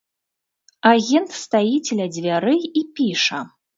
Агент 0.91 1.29
стаіць 1.41 1.95
ля 1.99 2.07
дзвярэй 2.17 2.61
і 2.83 2.87
піша. 3.01 3.45